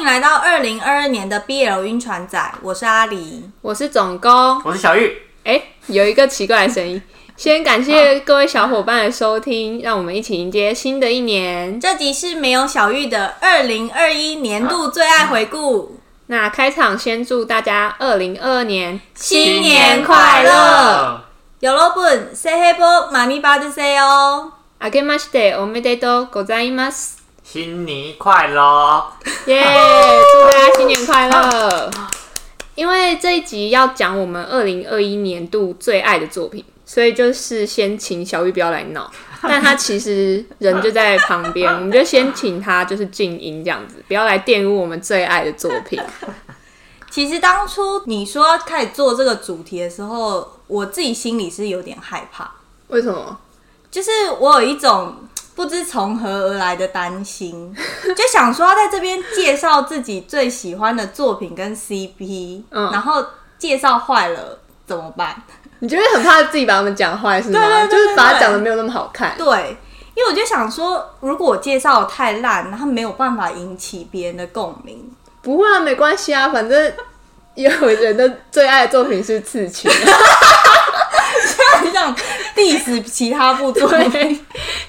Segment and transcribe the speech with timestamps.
[0.00, 4.30] 迎来到二零二二年的 BL 晕船仔，我是阿里，我是总工，
[4.64, 5.14] 我是小玉。
[5.44, 7.00] 哎、有一个奇怪的声音。
[7.36, 11.78] 先感谢各位小伙伴的收听，让我们一起迎接新的一年。
[11.78, 15.98] 这集是没有小玉的二零二一年度最爱回顾。
[16.28, 21.20] 那开场先祝大家二零二二年新年快乐！
[21.60, 27.19] 여러분새해복많이받으세요아게마시대오메데도고자이마스
[27.52, 29.12] 新年快乐！
[29.46, 29.60] 耶！
[30.32, 31.90] 祝大家新年快乐。
[32.76, 36.64] 因为这一集要讲我们二零二一年度最爱的作品。
[36.86, 39.10] 所以就是先请小玉不要来闹，
[39.42, 46.00] 但他其实人就在旁边， 我们就先请他就是静音这样子，不要来玷污我们最爱的作品。
[47.10, 52.48] 其实当初你说要开始做这个主题的时候，我自己心里是有点害怕。
[52.86, 53.38] 为什么？
[53.90, 55.16] 就是我有一种
[55.60, 57.76] 不知从何而来的担心，
[58.16, 63.22] 就想说要在这边介绍自己最喜欢的作品跟 CP，嗯，然后
[63.58, 65.36] 介绍坏了怎么办？
[65.80, 67.60] 你就会很怕自己把他们讲坏，是吗？
[67.60, 69.34] 对对对对对，就是把他讲的没有那么好看。
[69.36, 69.76] 对，
[70.14, 75.12] 因为我就想说，如果我介绍的太烂，然后没有办法引起别人的共鸣。
[75.42, 76.90] 不会啊，没关系啊，反正
[77.54, 79.90] 有人的最爱的作品是刺青。
[81.82, 82.14] 你想
[82.56, 84.38] diss 其他部队，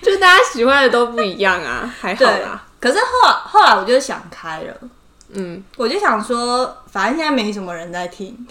[0.02, 2.64] 就大家喜欢的都不一样啊， 还好啦。
[2.80, 4.76] 可是后来后来我就想开了，
[5.34, 8.36] 嗯，我就想说，反正现在没什么人在听。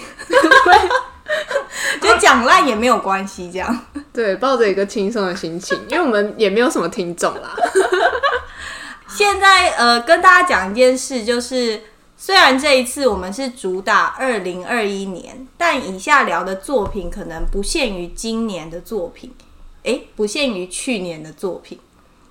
[2.00, 7.54] 就讲烂也没有关系，这样对，抱着一个轻松的心情，因为我们也没有什么听众啦。
[9.08, 11.80] 现在呃，跟大家讲一件事，就是
[12.22, 19.32] 虽然这一次我们是主打二零二一年，但以下聊的作品可能不限于今年的作品，
[19.84, 21.80] 哎、欸，不限于去年的作品，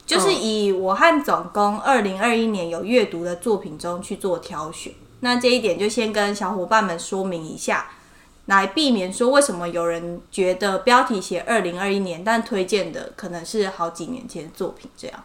[0.05, 4.93] 就是以我和总工二零二一年有阅读的作品中去做挑选。
[5.21, 7.89] 那这一点就先跟小伙伴们说明一下。
[8.45, 15.23] 来避免说，为什么有人觉得标题写二零二一年，但推荐的可能是好几年前的作品这样。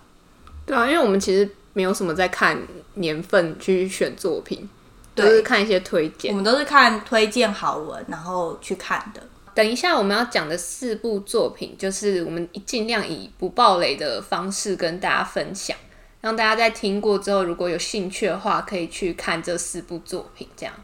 [0.65, 2.59] 对啊，因为我们其实没有什么在看
[2.95, 4.67] 年份去选作品，
[5.15, 6.33] 都是看一些推荐。
[6.33, 9.21] 我们都是看推荐好文，然后去看的。
[9.55, 15.77] 等一下我们要讲的四部作品，就是我们尽量以不暴雷的方式跟大家分享，
[16.21, 20.75] 让大家在听过之后，如果有兴趣的话，可以去看这四部作品这样。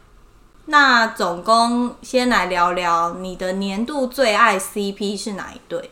[0.67, 5.89] 那总共先来聊聊你的年度最爱 CP 是哪一对？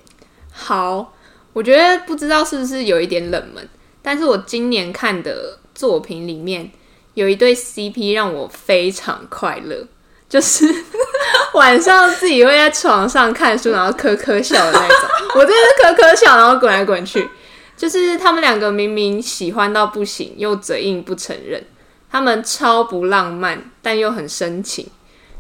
[0.52, 1.14] 好，
[1.52, 3.68] 我觉得不知道是不是有一点冷门，
[4.02, 6.72] 但是我今年看的作品里面
[7.14, 9.86] 有一对 CP 让我非常快乐，
[10.30, 10.66] 就是
[11.54, 15.10] 晚上自己会在床上看书，然后咳咳笑的那种。
[15.36, 17.30] 我真的是咳咳笑，然后滚来滚去，
[17.76, 21.64] 就是他们两个明明喜欢到不行，又嘴硬不承认。
[22.12, 24.88] 他们超不浪漫，但又很深情，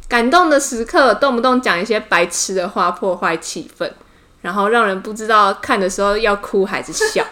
[0.08, 3.90] 感动的时刻动不动讲一些白痴的话破坏气氛，
[4.42, 7.25] 然后让人不知道看的时候要哭还是笑。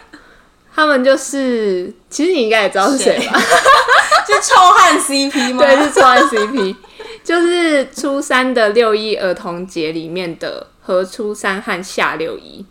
[0.78, 3.34] 他们就是，其实你应该也知道是谁吧？
[4.28, 5.66] 是臭汉 CP 吗？
[5.66, 6.76] 对，是臭汉 CP，
[7.24, 12.64] 就是初三的六一儿童节里面的和初三和夏六一。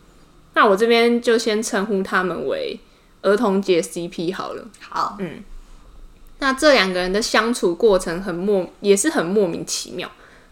[0.54, 2.78] 那我这边就先称呼他们为
[3.22, 4.64] 儿童节 CP 好了。
[4.88, 5.42] 好，嗯。
[6.38, 10.08] 那这两个人的相处过程很莫，也是很莫名其妙。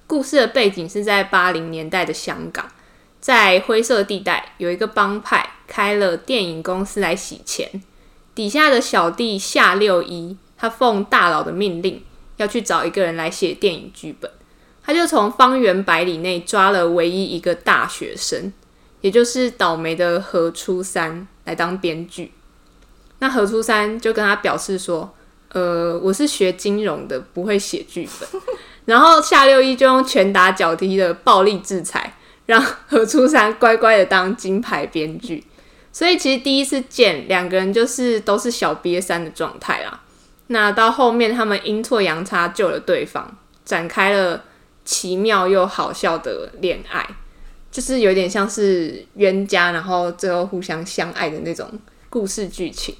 [0.09, 2.67] 故事的背景是在八零年代的香港，
[3.21, 7.83] 在灰色地带有一个帮派开了电影公司来洗钱，
[8.35, 12.03] 底下的小弟夏六一，他奉大佬的命令
[12.37, 14.31] 要去找一个人来写电影剧本，
[14.85, 18.53] 他就从方圆百里内抓了唯一一个大学生，
[19.01, 22.33] 也就是倒霉的何初三来当编剧。
[23.19, 25.15] 那何初三就跟他表示说。
[25.51, 28.29] 呃，我是学金融的，不会写剧本。
[28.87, 35.45] 然后夏六一就用拳打脚踢的暴力制裁，让何初三乖乖的当金牌编剧。
[35.95, 40.01] 所以其实第一次见两个人就是都是小瘪三的状态啦。
[40.49, 43.27] 那到后面他们阴错阳差救了对方，
[43.65, 44.45] 展开了
[44.85, 47.09] 奇妙又好笑的恋爱，
[47.71, 51.71] 就是有点像是冤家，然后最后互相相爱的那种
[52.11, 52.95] 故事剧情。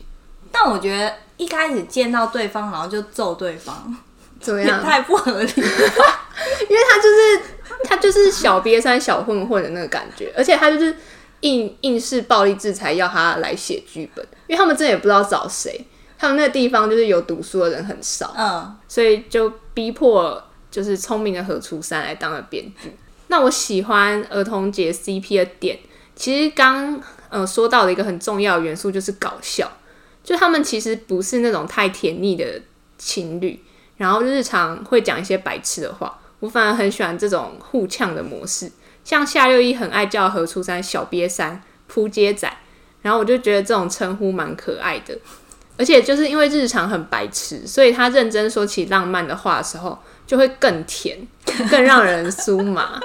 [0.51, 1.13] 但我觉得。
[1.37, 3.93] 一开始见到对方，然后就揍对方，
[4.41, 4.81] 怎么样？
[4.87, 5.49] 太不合理了，
[6.71, 7.41] 因为他就是
[7.83, 10.97] 他就是小瘪三、小混混的那个感觉，而且他就是
[11.45, 15.87] 硬硬是暴力制裁要他来写剧本，因为他们真的也不知道找谁，
[16.19, 22.97] 他们那个地方就是有读书的人很少，嗯，所以就逼迫就是聪明的何初三来当了编剧。
[23.29, 25.79] 那我喜欢儿童节 CP 的点，
[26.17, 26.99] 其实刚
[27.29, 29.71] 呃说到的一个很重要的元素就是搞笑。
[30.23, 32.47] 就他们其实不是那种太甜腻的
[32.97, 33.63] 情侣，
[33.99, 36.19] 然后日常会讲一些白痴的话。
[36.41, 38.71] 我反而很喜欢这种互呛的模式，
[39.05, 42.51] 像夏六一很爱叫何初三小瘪三、扑街仔，
[43.03, 45.17] 然后我就觉得这种称呼蛮可爱的。
[45.77, 51.19] 而且就是因为日常很白痴，所以他认真说起浪漫的话的时候，就会更甜，
[51.71, 53.01] 更让人酥麻。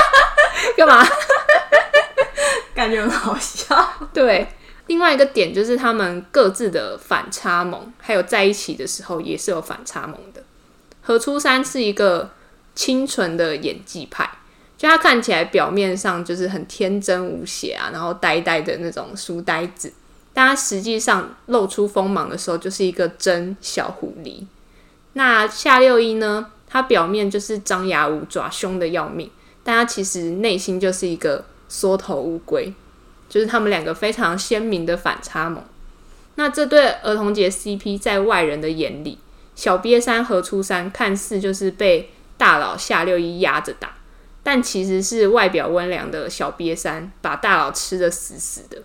[0.76, 1.02] 干嘛？
[2.74, 3.74] 感觉很好笑。
[4.12, 4.46] 对，
[4.86, 10.42] 另外一个点就是他们各自的反差萌，还有在一起的时候也是有反差萌的。
[11.00, 12.30] 何初三是一个
[12.74, 14.28] 清纯的演技派，
[14.76, 19.92] 就他看起来表面上就是很天真无邪啊，然后呆呆的那种书呆子。
[20.32, 24.44] 但他实际上露出锋芒的时候，就是一个真小狐狸。
[25.12, 26.50] 那夏六一呢？
[26.68, 29.30] 他表面就是张牙舞爪、凶得要命，
[29.62, 32.74] 但他其实内心就是一个缩头乌龟。
[33.28, 35.64] 就是他们两个非常鲜明的反差萌。
[36.34, 39.18] 那这对儿童节 CP 在外人的眼里，
[39.56, 43.94] 小瘪三和初三看似就是被大佬夏六一压着打，
[44.44, 48.78] 但其实是外表温良的小瘪三把大佬吃的死死的。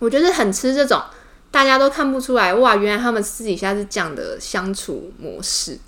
[0.00, 1.02] 我觉得很吃这种，
[1.50, 5.78] 大家都看不出来哇，原来他们私底下是这样的相处模式，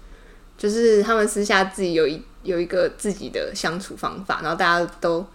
[0.58, 5.26] 就是他们私下自己有一有一个自己的相处方法，然后大家都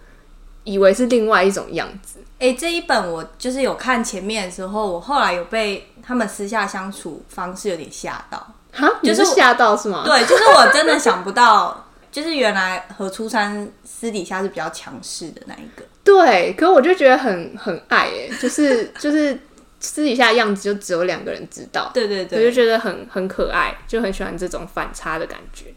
[0.64, 2.18] 以为是另外一种样子。
[2.38, 10.02] 哎、欸，这一本我就是有看前面的时候，我后来有被他们私下相处方式有点吓到，哈，就是吓到是吗？
[10.04, 15.82] 对，就是我真的想不到，就是原来何初三私底下是比较强势的那一个。
[16.04, 19.36] 对，可我就觉得很很爱哎， 就是就是
[19.80, 21.90] 私底下的样子就只有两个人知道。
[21.94, 25.72] 对对对，我就觉得很很可爱，就很喜欢这种反差的感觉。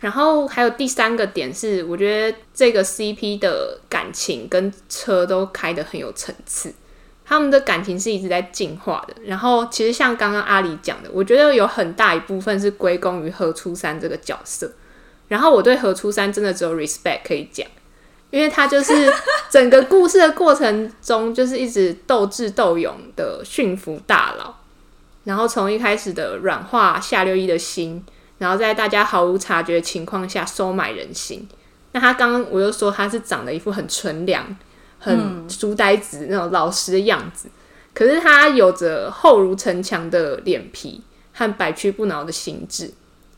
[0.00, 6.74] 然后还有第三个点是，我觉得这个 CP 的感情跟车都开得很有层次，
[7.24, 9.14] 他们的感情是一直在进化的。
[9.24, 14.70] 然后其实像刚刚阿里讲的，我觉得有很大一部分是归功于何初三这个角色。
[15.28, 17.66] 然后我对何初三真的只有 respect 可以讲。
[18.30, 18.92] 因为他就是
[19.48, 24.52] 整个故事的过程中，就是一直斗智斗勇的驯服大佬，
[25.22, 28.04] 然后从一开始的软化夏六一的心，
[28.38, 31.48] 然后在大家毫无察觉的情况下收买人心。
[31.92, 34.44] 那他刚刚我又说他是长得一副很纯良、
[34.98, 37.48] 很书呆子那种老实的样子，
[37.94, 41.00] 可是他有着厚如城墙的脸皮
[41.32, 42.92] 和百屈不挠的心智，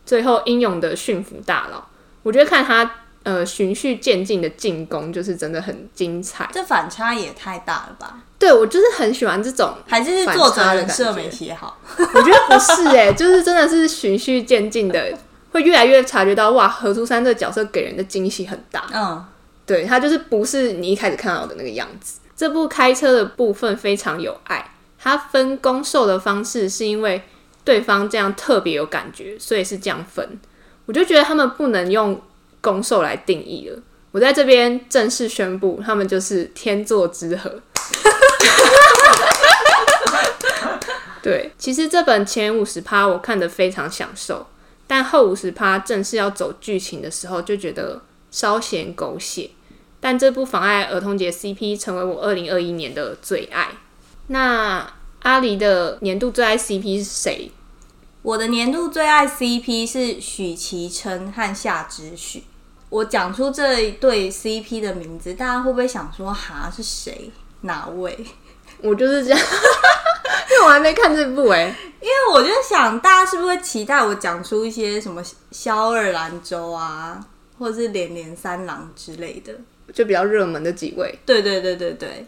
[0.09, 1.85] 最后英勇的驯服大佬。
[2.25, 2.91] 我觉得看他。
[3.25, 8.23] 呃，循序渐进的进攻就是真的很精彩，这反差也太大了吧？
[8.39, 11.77] 对，我就是很喜欢这种，还是是作者人设没写好？
[11.99, 15.13] 我觉得不是哎、欸，就是真的是循序渐进的，
[15.51, 18.85] 会越来越察觉到哇，何初三这个角色给人的惊喜很大。
[18.95, 19.23] 嗯，
[19.67, 22.21] 对，他就是不是你一开始看到的那个样子。
[22.35, 27.21] 这部开车的部分非常有爱，他分攻受的方式是因为
[27.69, 30.41] 对方这样特别有感觉，所以是这样分。
[30.87, 32.19] 我就觉得他们不能用。
[32.61, 33.81] 攻受来定义了，
[34.11, 37.63] 我在这边正式宣布，他们就是天作之合。
[41.23, 44.45] 对，其实这本前五十趴我看得非常享受，
[44.89, 49.51] 但后五十趴正式要走剧情的时候，就觉得稍显狗血。
[50.01, 53.69] 但这不妨碍儿童节 CP 成为我二零二一年的最爱。
[54.27, 54.85] 那
[55.21, 57.53] 阿狸的年度最爱 CP 是谁？
[58.23, 62.43] 我的年度最爱 CP 是许其琛和夏之许。
[62.89, 67.31] 我讲出这一对 CP 的名字，大家会不会想说哈是谁？
[67.61, 68.19] 哪位？
[68.83, 69.39] 我就是这样，
[70.51, 71.75] 因为我还没看这部哎。
[72.01, 77.25] 因为我就想，大家是不是会期待我讲出一些什么萧二兰州啊，
[77.59, 79.53] 或者是连连三郎之类的，
[79.93, 81.19] 就比较热门的几位。
[81.25, 82.27] 对对对对对。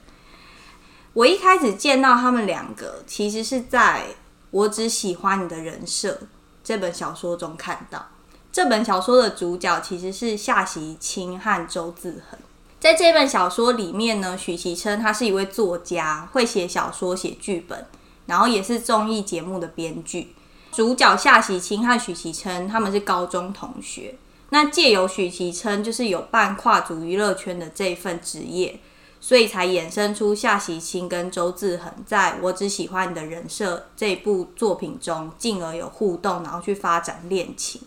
[1.14, 4.04] 我一开始见到他们两个，其实是在。
[4.50, 6.18] 我只喜欢你的人设
[6.62, 8.08] 这本小说中看到，
[8.52, 12.38] 这本小说的主角其实是夏习清和周自恒。
[12.78, 17.86] 在这本小说里面呢，许其琛他是一位作家，会写小说、写剧本，
[18.26, 20.34] 然后也是综艺节目的编剧。
[20.72, 24.14] 主角夏习清和许其琛他们是高中同学，
[24.48, 28.80] 那借由许其琛就是有办跨足娱乐圈的这份职业。
[29.20, 37.82] 所以才衍生出夏习清跟周志恒在我只喜欢你的人设这部作品中，进而有互动，然后去发展恋情。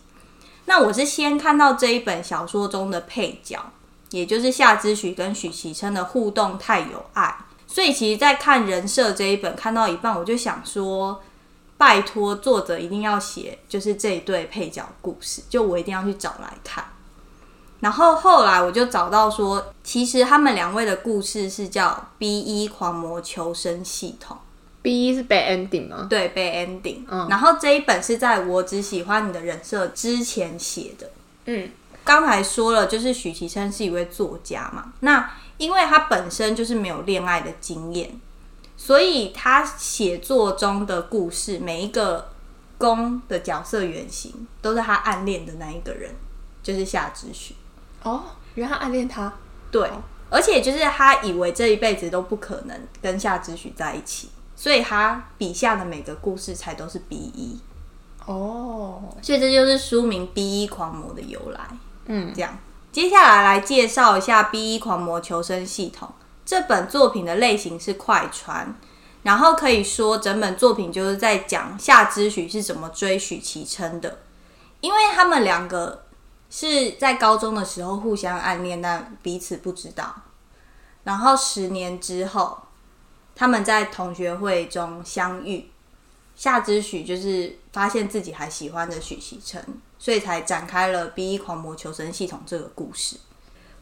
[0.66, 3.72] 那我是先看到这一本小说中的配角，
[4.10, 7.36] 也就是夏之许跟许其琛的互动太有爱，
[7.66, 11.20] 所以其实，在看人设这一本看到一半，我就想说，
[11.76, 16.84] 拜托作者一定要写，就是这一对配角故事，就我一定要去找来看。
[17.84, 24.38] 然后后来我就找到说，其实他们两位的故事是叫 B 一狂魔求生系统。
[24.80, 26.06] B 一是 bad ending 吗？
[26.08, 27.04] 对，bad ending。
[27.06, 31.10] 嗯，然后这一本是在我只喜欢你的人设之前写的。
[31.44, 31.68] 嗯，
[32.02, 38.18] 刚才说了，就是许其琛是一位作家嘛，那因为他本身就是没有恋爱的经验，
[38.78, 42.30] 所以他写作中的故事每一个
[42.78, 46.10] 公的角色原型都是他暗恋的那一个人，
[46.62, 47.54] 就是夏之许。
[48.04, 48.22] 哦，
[48.54, 49.32] 原来他暗恋他。
[49.72, 49.90] 对，
[50.30, 57.58] 而且就是他以为这一辈子都不可能跟夏之许在一起，所以他笔下的每个故事才都是 BE。
[58.26, 61.60] 哦，所以这就是书名 BE 狂魔的由来。
[62.06, 62.56] 嗯，这样，
[62.92, 66.08] 接下来来介绍一下 BE 狂魔求生系统。
[66.46, 68.76] 这本作品的类型是快穿，
[69.22, 74.18] 然后可以说整本作品就是在讲夏之许是怎么追许其琛的，
[74.80, 76.03] 因为他们两个。
[76.56, 80.14] 是在高中的时候互相暗恋，但彼此不知道。
[81.02, 82.56] 然后十年之后，
[83.34, 85.68] 他们在同学会中相遇。
[86.36, 89.60] 夏之许就是发现自己还喜欢着许其琛，
[89.98, 93.16] 所以才展开了 BE 狂魔求生系统这个故事。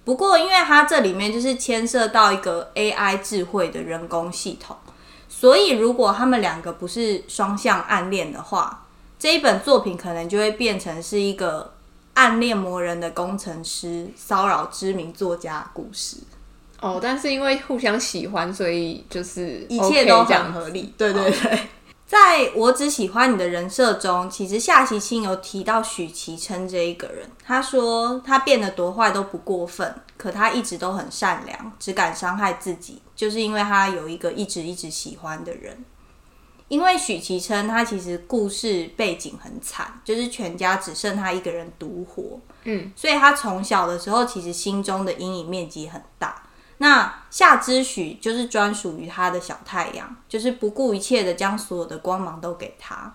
[0.02, 4.74] 不过，因为它这里面就是牵涉到一个 AI 智慧的人工系统，
[5.28, 8.86] 所以如果他们两个不是双向暗恋的话，
[9.18, 11.74] 这一本作品可能就会变成是一个。
[12.14, 16.18] 暗恋魔人的工程师骚扰知名作家的故事
[16.80, 20.92] 哦，但是因为互相喜欢，所以就是一切都很合理。
[20.98, 21.58] 对对对，哦、
[22.06, 27.26] 在我只喜欢你的人设中，其实夏其清有提到许其琛这一个人。
[27.44, 35.84] 他说他变得多坏都不过分，可他一直都很善良，只敢伤害自己，就是因为他有一个一直一直喜欢的人。
[36.72, 46.42] 因为许其琛他其实故事背景很惨，就是全家只剩他一个人独活，嗯，所以他从小的时候其实心中的阴影面积很大。
[46.78, 53.14] 那夏之许就是专属于他的小太阳，就是不顾一切的将所有的光芒都给他。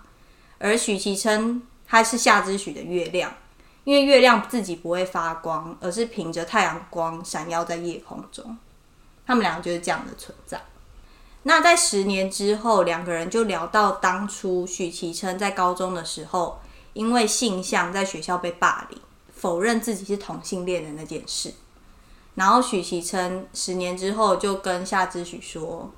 [0.58, 3.34] 而许其琛他是夏之许的月亮，
[3.82, 8.56] 因为月亮自己不会发光，而是凭着太阳光闪耀在夜空中。
[9.26, 10.62] 他们两个就是这样的存在。
[11.48, 16.60] 那在十年之后，两个人就聊到当初许其琛在高中的时候，
[16.92, 19.00] 因为性向在学校被霸凌，
[19.32, 21.54] 否认自己是同性恋的那件事。
[22.34, 25.90] 然后许其琛十年之后就跟夏之许说：“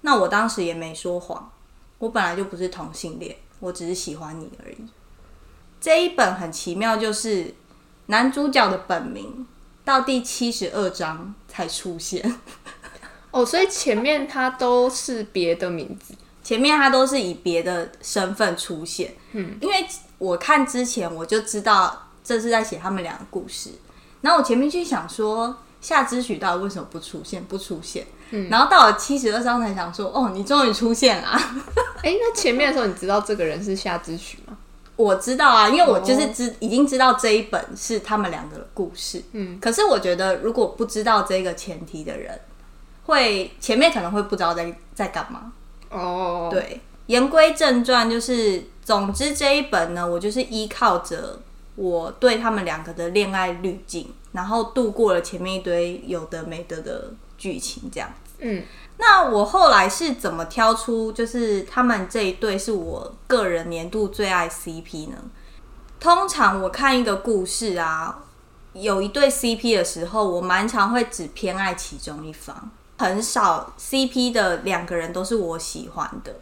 [0.00, 1.52] 那我当时也没说谎，
[1.98, 4.78] 我本来就不是同性恋，我只是喜欢你而已。”
[5.82, 7.54] 这一本很奇妙，就是
[8.06, 9.46] 男主角的本名
[9.84, 12.40] 到第七十二章才出现。
[13.34, 16.14] 哦，所以前面他都是别的名字，
[16.44, 19.12] 前面他都是以别的身份出现。
[19.32, 19.84] 嗯，因为
[20.18, 23.70] 我看之前我就知道这是在写他们俩的故事，
[24.20, 27.42] 然后我前面就想说夏之许到底为什么不出现？
[27.42, 28.06] 不出现。
[28.30, 31.30] 嗯，然后到了七十二章才想说，哦，你终于出现了。
[32.04, 34.56] 哎、欸，那前面的时候你知道这个人是夏之许吗？
[34.94, 39.20] 我知道啊，因为我就是知、哦、已经知道这一本是他们两个的故事。
[39.32, 42.38] 嗯，可是我觉得如果不知道这个前提的人。
[43.06, 45.52] 会前面可能会不知道在在干嘛
[45.90, 46.44] 哦。
[46.44, 46.50] Oh.
[46.50, 51.40] 对，言归正传，就是总之这一本呢，我就是依靠着
[51.76, 58.34] 我对他们两个的恋爱滤镜，然后度过了前面一堆有的没得的剧情，这样子。
[58.38, 58.62] 嗯，
[58.98, 65.16] 那我后来是怎么挑出就是他们这一对是我个人年度最爱 CP 呢？
[66.00, 68.24] 通常我看一个故事啊，
[68.72, 72.70] 有一对 CP 的时候，我蛮常会只偏爱其中一方。
[72.98, 76.34] 很少 CP 的两个人都是我喜欢的，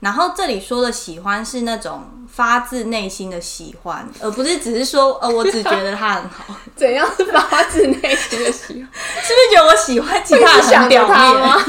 [0.00, 6.54] 然后这里说的喜欢是那种发自内心的喜欢，而不是只是说呃，我只觉得他很好。
[6.74, 8.88] 怎样是发自内心的喜欢？
[9.22, 11.62] 是不是觉得我喜欢其他人很表面吗？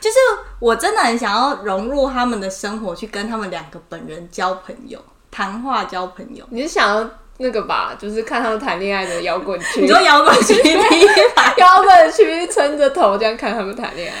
[0.00, 0.16] 就是
[0.58, 6.44] 我真的很想要融入他们的生活，去跟他们两个本人交朋友，谈话交朋友。
[6.50, 7.08] 你是想要？
[7.42, 9.80] 那个吧，就是看他们谈恋爱的摇滚区。
[9.82, 10.54] 你说摇滚区，
[11.58, 14.18] 摇滚区撑着头这样看他们谈恋爱。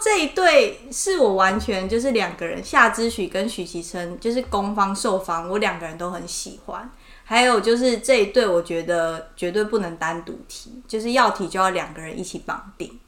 [0.00, 6.90] 这一对是我完全就是两个人，夏之许跟许其琛，就是攻方受方，我两个人都很喜欢。
[7.24, 12.98] 还有就是这一对，我觉得绝对不能单独提，就是要提就要两个人一起绑定，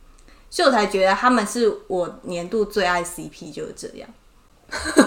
[0.48, 4.08] 所以我才觉得他们是我年度最爱 CP，就是这样，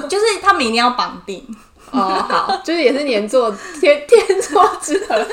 [0.09, 1.47] 就是他们一定要绑定。
[1.91, 5.25] 哦，好，就是也是年作天天作之合的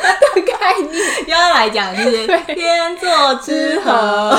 [0.47, 4.37] 概念，要来讲就是天作之合。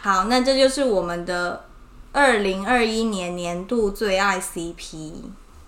[0.00, 1.64] 好，那这就是我们的
[2.12, 5.12] 二零二一年年度最爱 CP。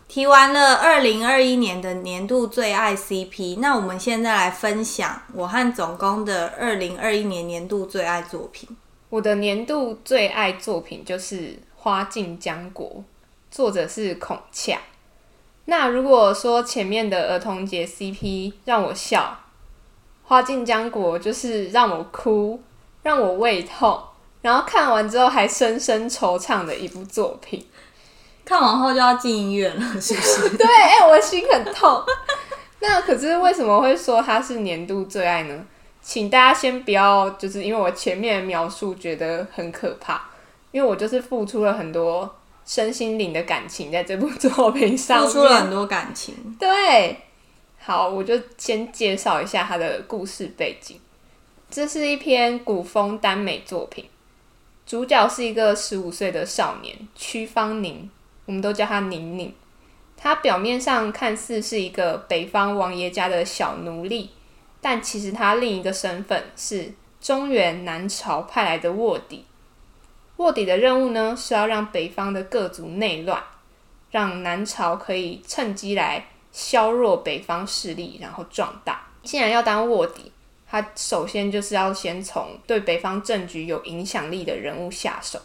[0.07, 8.69] 提完了二零二一年的年度最爱 CP，那我们现在来分享我和总工的二零二一年年度最爱作品。
[9.09, 11.37] 我的年度最爱作品就是
[11.77, 12.89] 《花尽江国》，
[13.53, 14.81] 作者是孔洽。
[15.71, 19.39] 那如果说前面的儿童节 CP 让我笑，
[20.29, 22.61] 《花尽浆果》就是让我哭，
[23.05, 24.03] 让我胃痛，
[24.43, 27.65] 然后看完之后还深深惆怅的一部作品。
[28.45, 30.57] 看完后就要进医院了， 是不是？
[30.57, 32.03] 对，哎、欸，我心很痛。
[32.81, 35.65] 那可是为什么会说它是年度最爱呢？
[36.03, 40.21] 请大家先不要，就是因为我前面的描述觉得很可怕，
[40.73, 42.29] 因为我就是付出了很多
[42.71, 46.57] 身心灵的感情在这部作品上，付出了很多感情。
[46.57, 47.21] 对，
[47.81, 50.97] 好，我就先介绍一下他的故事背景。
[51.69, 54.05] 这是一篇古风耽美作品，
[54.87, 58.09] 主角是一个十五岁的少年屈芳宁，
[58.47, 59.53] 我们都叫他宁宁。
[60.17, 64.31] 他表面上看似是一个北方王爷家的小奴隶，
[64.81, 69.45] 但其实他另一个身份是中原南朝派来的卧底。
[70.41, 73.43] 卧底的任务呢，是要让北方的各族内乱，
[74.11, 79.07] 让南朝可以趁机来削弱北方势力，然后壮大。
[79.23, 80.33] 既然要当卧底，
[80.67, 85.39] 他首先就是要先从对北方政局有影响力的人物下手。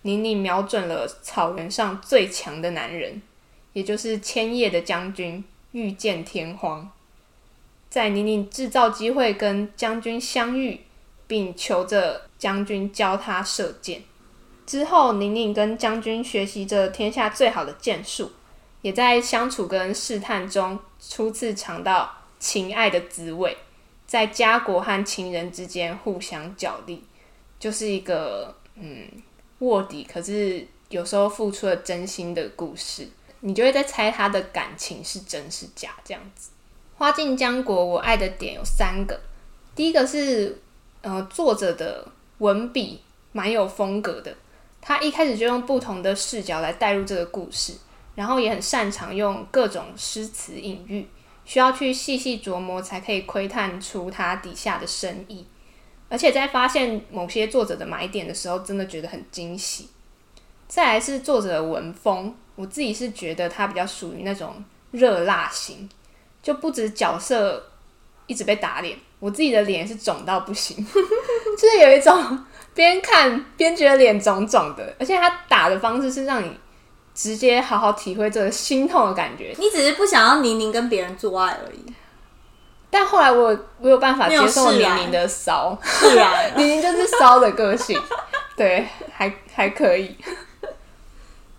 [0.00, 3.20] 宁宁瞄准了草原上最强的男人。
[3.74, 6.90] 也就是千叶的将军御剑天荒，
[7.90, 10.80] 在宁宁制造机会跟将军相遇，
[11.26, 14.02] 并求着将军教他射箭。
[14.66, 18.32] 之后，宁宁跟将军学习着天下最好的剑术，
[18.82, 23.56] 也在相处跟试探中初次尝到情爱的滋味，
[24.06, 27.04] 在家国和情人之间互相角力，
[27.58, 29.06] 就是一个嗯
[29.58, 33.08] 卧底，可是有时候付出了真心的故事。
[33.40, 36.48] 你就会在猜他的感情是真是假这样子。
[36.96, 39.20] 花尽江国，我爱的点有三个。
[39.74, 40.62] 第一个是，
[41.02, 43.02] 呃，作者的文笔
[43.32, 44.34] 蛮有风格的。
[44.86, 47.72] 他一开始就用不同的视角来带入这个故事，
[48.14, 51.08] 然后也很擅长用各种诗词隐喻，
[51.46, 55.46] 需要去细细琢磨才可以窥探出他底下的深意。
[56.10, 59.88] 而且在发现某些作者的买点的时候，真的觉得很惊喜。
[60.68, 62.36] 再来是作者的文风。
[62.56, 65.88] 我自己是觉得他比较属于那种热辣型，
[66.40, 67.70] 就不止角色
[68.28, 76.54] 一直被打脸，我自己的脸是肿到不行， 就是有一种 边看边觉得脸肿肿的，而且他打的方式是让你
[77.14, 79.54] 直接好好体会这个心痛的感觉。
[79.58, 81.90] 你只是不想要宁宁跟别人做爱而已，
[82.90, 87.98] 但后来我我有办法接受宁宁的骚， 是啊，宁宁就是骚的个性，
[88.54, 90.14] 对，还还可以。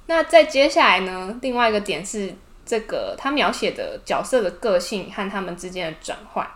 [0.06, 1.36] 那再接下来呢？
[1.42, 2.32] 另外一个点是，
[2.64, 6.48] 这个他描写的角色的个性和他们之间的转换。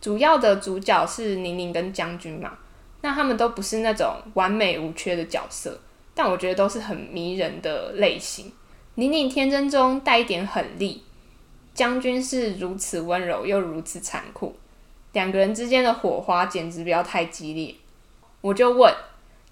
[0.00, 2.58] 主要的主角是宁宁跟将军嘛，
[3.02, 5.78] 那他们都不是那种完美无缺的角色，
[6.14, 8.52] 但我觉得都是很迷人的类型。
[8.94, 11.02] 宁宁天真中带一点狠厉，
[11.74, 14.56] 将军是如此温柔又如此残酷，
[15.12, 17.74] 两个人之间的火花简直不要太激烈。
[18.40, 18.94] 我就问，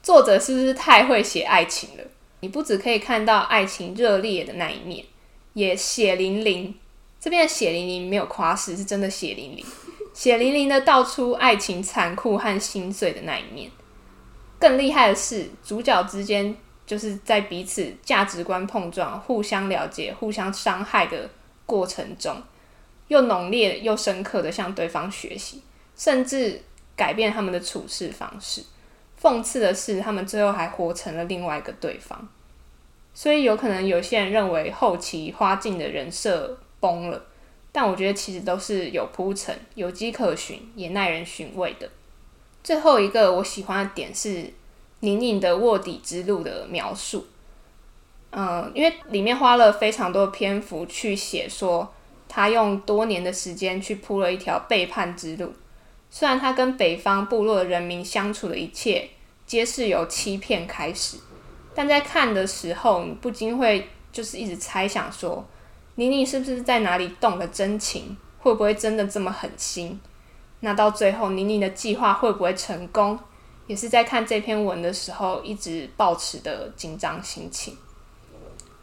[0.02, 2.04] 作者是不是太会写爱情了？
[2.40, 5.04] 你不只可以看到爱情热烈的那一面，
[5.52, 6.74] 也血淋淋。
[7.20, 9.64] 这边的血淋淋没有夸饰，是真的血淋淋，
[10.12, 13.70] 血淋淋的道出爱情残酷和心碎的那一面。
[14.58, 21.30] 更厉害的是，主角之间就是在彼此价值观碰撞、互相了解、互相伤害的
[21.64, 22.42] 过程中，
[23.06, 25.62] 又浓烈又深刻的向对方学习，
[25.96, 26.60] 甚至
[26.96, 28.64] 改变他们的处事方式。
[29.20, 32.28] 讽刺的是，他们最后还活成了另外一个对方，
[33.14, 37.22] 所以有可能有些人认为后期花镜的人设崩了，
[37.80, 41.88] 但我觉得其实都是有铺陈、有迹可循，也耐人寻味的。
[42.64, 44.52] 最后一个我喜欢的点是
[44.98, 47.24] 宁宁的卧底之路的描述，
[48.30, 51.94] 嗯，因为里面花了非常多的篇幅去写说，
[52.28, 55.52] 他用多年的时间去铺了一条背叛之路。
[56.10, 59.08] 虽然他跟北方部落的人民相处的一切
[59.46, 61.18] 皆是由欺骗开始，
[61.76, 65.46] 但在看的时候，你不禁会就是一直猜想说，
[65.98, 68.16] 宁宁是不是在哪里动了真情？
[68.38, 69.98] 会不会真的这么狠心？
[70.60, 73.18] 那到最后，宁宁的计划会不会成功？
[73.66, 77.76] 也是在看这篇文的时候一直抱持的紧张心情。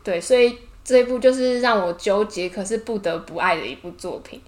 [0.03, 4.41] 对，所以这一部就是让我纠结，可是不得不爱的一部作品。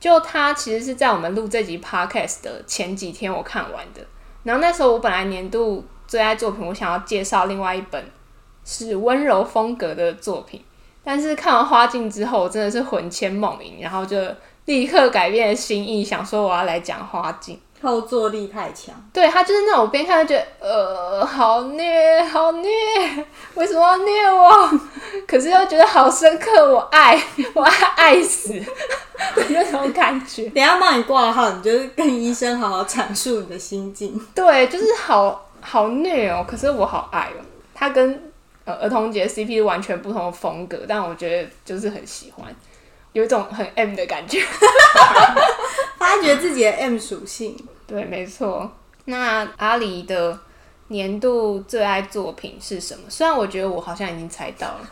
[0.00, 4.00] 就它其实是在我们录这集 podcast 的前几天我看完的，
[4.42, 8.02] 然后那时候我本来年度最爱作品，我想要介绍另外一本
[8.64, 10.64] 是温柔风格的作品，
[11.02, 14.18] 但是看完花镜之后，我真的是魂牵梦萦，然后就
[14.66, 17.58] 立刻改变了心意，想说我要来讲花镜。
[17.82, 18.94] 后坐力太强。
[19.10, 22.68] 对，他就是那种边看就觉得呃好虐好虐，
[23.54, 24.70] 为什么要虐我？
[25.26, 27.18] 可是又觉得好深刻，我爱
[27.54, 28.52] 我爱爱死，
[29.48, 30.44] 那种感觉。
[30.50, 34.20] 等一下帮你挂号，你就是跟医生好好阐述你的心境。
[34.34, 37.40] 对，就是好好虐哦，可是我好爱哦。
[37.74, 38.29] 他跟
[38.70, 42.46] 呃儿童节 CP 完全不同的风格，但我觉得就是很喜欢。
[43.12, 44.40] 有一种很 M 的感觉，
[45.98, 47.56] 发掘自己的 M 属性。
[47.86, 48.70] 对，没错。
[49.06, 50.38] 那阿里的
[50.88, 53.02] 年度最爱作品是什么？
[53.08, 54.88] 虽然我觉得我好像已经猜到了，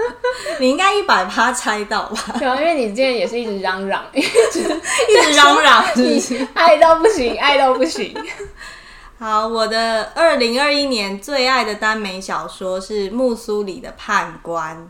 [0.60, 2.36] 你应该一百趴猜到吧？
[2.38, 8.14] 对啊，因为你之前也是一直嚷嚷，一 直一直嚷嚷，你爱到不行，爱到不行。
[9.20, 14.88] 好，我的二零二一年最爱的耽美小说是木苏里的判官。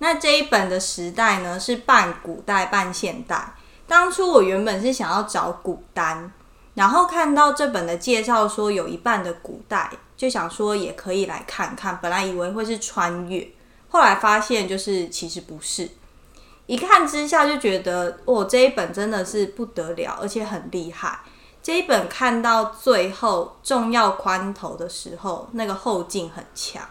[0.00, 3.54] 那这一本的时代呢，是半古代半现代。
[3.86, 6.30] 当初我原本是想要找古耽，
[6.74, 11.98] 然后看到这本的介绍说有一半的古代，就想说也可以来看看。
[12.02, 13.48] 本来以为会是穿越，
[13.88, 15.88] 后来发现就是其实不是。
[16.66, 21.20] 一看之下就觉得，哦，这一本真的是不得了，而且很厉害。
[21.64, 26.86] 这一本看到最后重要关头的时候，那个后劲很强。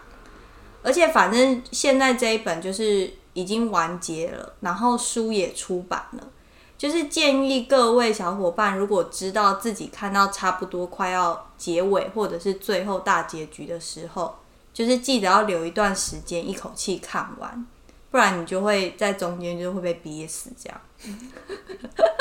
[0.81, 6.27] 而且反正现在这一本就是已经完结了，然后书也出版了，
[6.75, 14.35] 就是建议各位小伙伴，如果知道自己看到差不多快要结尾或者是最后大结局的时候，
[14.73, 17.63] 就是记得要留一段时间一口气看完，
[18.09, 20.81] 不然你就会在中间就会被憋死这样。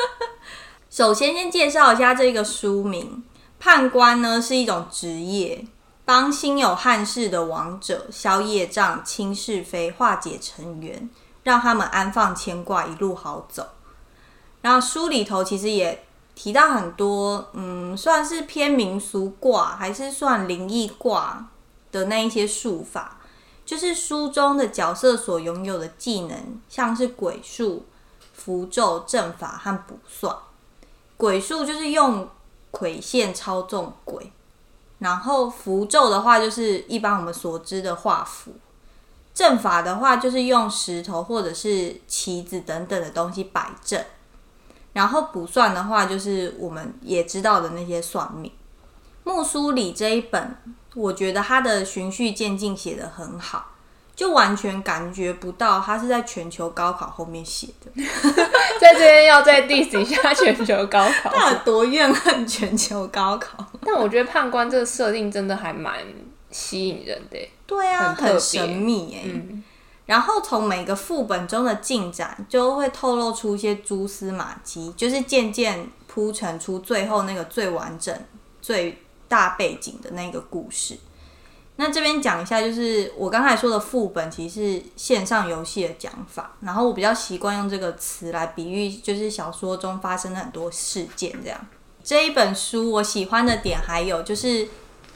[0.92, 3.24] 首先先介绍一下这个书名，
[3.58, 5.66] 判官呢是一种职业。
[6.04, 11.08] 帮心有憾事的亡者消业障、清是非、化解尘缘，
[11.44, 13.66] 让他们安放牵挂，一路好走。
[14.60, 21.48] 然后书里头其实也提到很多，嗯，算是偏民俗卦，还是算灵异卦
[21.90, 23.18] 的那一些术法，
[23.64, 27.86] 就是书中的角色所拥有的技能，像是鬼术、
[28.34, 30.36] 符咒、阵法和卜算。
[31.22, 32.28] 鬼术就是用
[32.72, 34.32] 癸线操纵鬼。
[34.98, 38.50] 然后符咒的话，就是一般我们所知的画符；
[39.32, 44.04] 阵法的话，就是用石头或者是旗子等等的东西摆阵。
[44.94, 48.50] 然后卜算的话，就是我们也知道的那些算命。
[49.22, 50.56] 木苏里这一本，
[50.96, 53.71] 我觉得它的循序渐进写得很好。
[54.14, 57.90] 就完全感觉不到他是在全球高考后面写的，
[58.78, 63.66] 在这边要再 diss 一下全球高考，他有多怨恨全球高考？
[63.84, 65.98] 但我觉得判官这个设定真的还蛮
[66.50, 69.22] 吸引人的，对啊，很，很神秘哎。
[69.24, 69.64] 嗯、
[70.04, 78.14] 然后从每个副本中的进展，就会透露出一些蛛丝马迹，就是渐渐铺陈出最后那个最完整、
[78.60, 80.98] 最大背景的那个故事。
[81.82, 86.52] 那这边讲一下，就是我刚才说的副本，其实是线上游戏的讲法。
[86.60, 91.58] 然后我比较习惯用这个词来比喻，就是小说中发生的很多事件这样。
[92.04, 94.68] 这一本书我喜欢的点还有就是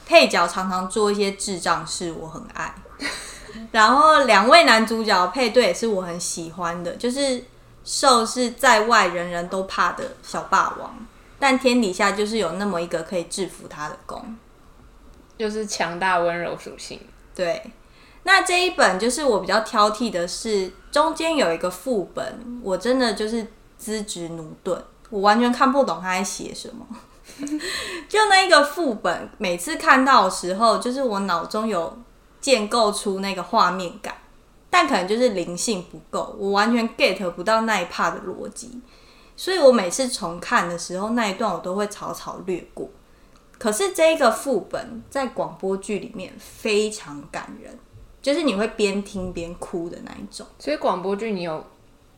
[0.05, 2.75] 配角常常做一些智障事，我很爱。
[3.71, 7.41] 然后两位男主角配对也是我很喜欢的，就是
[7.85, 10.93] 受是在外人人都怕的小霸王，
[11.39, 14.37] 但天底下就是有那么一个可以制服他的公。
[15.37, 16.99] 就是强大温柔属性。
[17.35, 17.61] 对，
[18.23, 23.45] 那这一本就是我比较挑剔的是，中间有一个副本，我真的就是
[23.77, 26.85] 资质駑钝，我完全看不懂他在写什么。
[28.09, 31.95] 就那一个副本，每次看到的时候，就是我脑中有
[32.41, 34.15] 建构出那个画面感，
[34.69, 38.81] 但可能就是灵性不够，我完全 get 不到那一 part 的逻辑，
[39.35, 42.89] 所以我每次重看的时候，那一段我都会草草略过。
[43.57, 47.77] 可是这个副本在广播剧里面非常感人，
[48.21, 50.45] 就是你会边听边哭的那一种。
[50.59, 51.65] 所以广播剧你有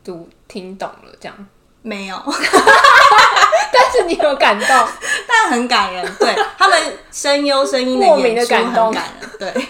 [0.04, 1.46] 读听懂了这样？
[1.82, 2.16] 没有，
[3.72, 4.68] 但是你有感动，
[5.26, 6.14] 但很感人。
[6.18, 6.78] 对，他们
[7.10, 9.30] 声优声音的演出很感人。
[9.38, 9.66] 对，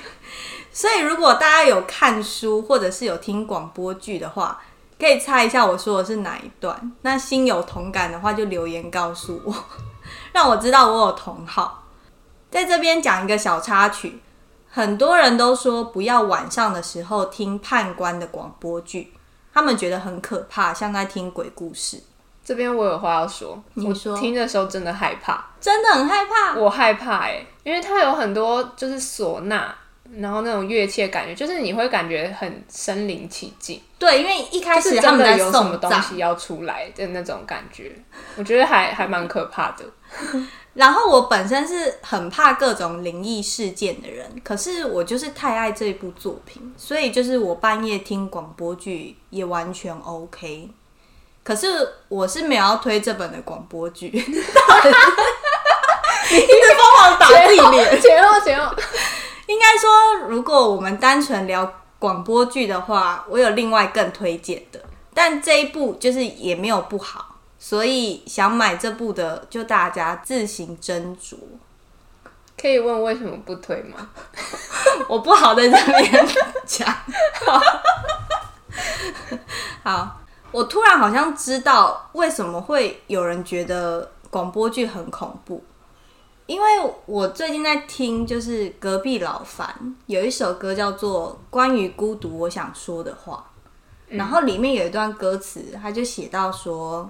[0.72, 4.60] 所以如果大家有看书或者是有听广播剧的话，
[4.98, 6.92] 可以猜一下我说的是哪一段。
[7.02, 9.54] 那心有同感的话，就留言告诉我。
[10.32, 11.84] 让我知道我有同好，
[12.50, 14.20] 在这边讲一个小插曲。
[14.72, 19.12] 很多人都说不要晚上的时候听判官的广播剧，
[19.52, 22.00] 他们觉得很可怕，像在听鬼故事。
[22.44, 26.54] 这边我有话要说，你说，我听的时候真的害怕，真的很害怕。
[26.54, 29.74] 我害怕哎、欸，因为它有很多就是唢呐。
[30.18, 33.80] 然后那种乐器的感觉，就是你会感觉很身临其境。
[33.98, 37.92] 对，因为一开始他们在有什么东西要出来的那种感觉，
[38.36, 39.84] 我觉得还还蛮可怕的。
[40.74, 50.70] 然后我本身是很怕各种灵异事件的人，可是我就是太爱这部作品，所以就是我半夜听广播剧也完全 OK。
[51.42, 51.66] 可是
[52.08, 54.20] 我是没有要推这本的广播剧， 你
[56.38, 58.72] 一直疯狂打自己脸，前后前后。
[59.50, 64.80] 应该说，如果我们单纯聊广播剧的话，我有另外更推荐的，
[65.12, 67.26] 但这一部就是也没有不好。
[67.58, 71.34] 所以想买这部的，就大家自行斟酌。
[72.56, 74.08] 可以问为什么不推吗？
[75.08, 76.28] 我不好在这边
[76.64, 76.86] 讲。
[79.82, 80.20] 好，
[80.52, 85.64] 我突然好像知道为什么会有人觉得广播剧很恐怖，
[86.50, 86.66] 因为
[87.06, 89.72] 我最近在听，就是隔壁老樊
[90.06, 93.46] 有一首歌叫做《关于孤独我想说的话》，
[94.16, 97.08] 然后里面有一段歌词，他就写到说。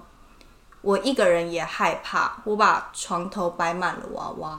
[0.83, 4.59] 我一个人也害怕，我把床头摆满了娃娃。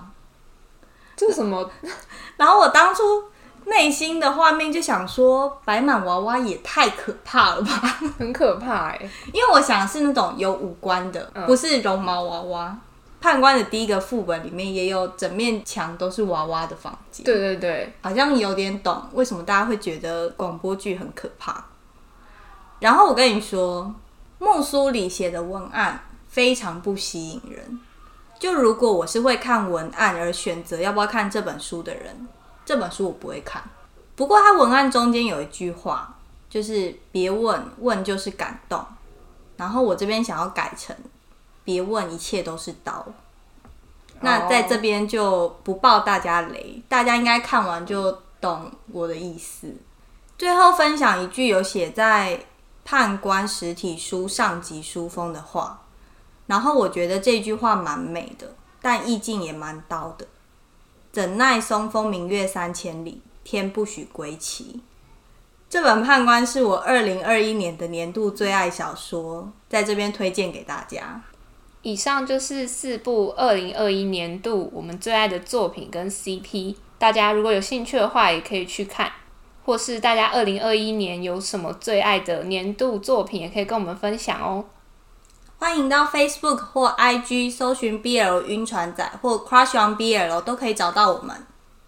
[1.15, 1.67] 这是什么？
[2.37, 3.23] 然后我当初
[3.65, 7.71] 内心的画面就想说，摆满娃娃也太可怕了吧？
[8.19, 12.77] 很可怕哎、欸，因为我想是那种有五官的，不是绒毛娃娃。
[13.21, 17.23] 判官的第一个副本里面也有整面墙都是娃娃的房间。
[17.23, 21.63] 对对对，好像有点懂为什么大家会觉得广播剧很可怕。
[22.79, 23.95] 然后我跟你说，
[24.39, 26.01] 木苏里写的文案。
[26.31, 27.77] 非常不吸引人。
[28.39, 32.25] 就如果我是会看文案而选择要不要看这本书的人，
[32.63, 33.61] 这本书我不会看。
[34.15, 36.15] 不过他文案中间有一句话，
[36.49, 38.81] 就是别问，问就是感动。
[39.57, 40.95] 然后我这边想要改成
[41.71, 43.05] 别问，一切都是刀。
[44.19, 49.73] 那在这边就不爆大家雷，大家应该看完就懂我的意思。
[50.37, 52.43] 最后分享一句有写在
[52.83, 55.81] 判官实体书上集书封的话。
[56.47, 60.27] 然后我觉得这句话蛮美的，但意境也蛮刀的。
[61.13, 64.81] 怎奈松风明月三千里，天不许归期。
[65.69, 71.21] 这本判官是我二零二一年的年度最爱小说，在这边推荐给大家。
[71.83, 79.11] 以上就是四部二零二一年度我们最爱的作品跟 CP，大家如果有兴趣的话，也可以去看。
[79.63, 84.65] 或是大家二零二一年有什么最爱的年度作品，也可以跟我们分享哦。
[85.59, 91.35] 欢迎到 Facebook 或 IG 搜寻 BL 晕船仔或 Crush on BL 都可以找到我们。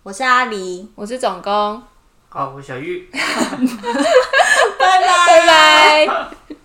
[0.03, 1.81] 我是阿狸，我是总工，
[2.29, 3.17] 好，我是小玉，拜
[5.01, 6.62] 拜 拜拜。